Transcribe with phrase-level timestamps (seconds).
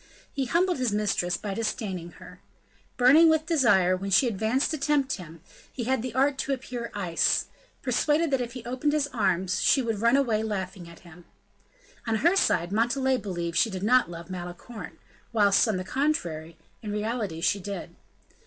[0.33, 2.41] He humbled his mistress by disdaining her.
[2.97, 6.89] Burning with desire, when she advanced to tempt him, he had the art to appear
[6.95, 7.45] ice,
[7.83, 11.25] persuaded that if he opened his arms, she would run away laughing at him.
[12.07, 14.97] On her side, Montalais believed she did not love Malicorne;
[15.33, 17.95] whilst, on the contrary, in reality she did.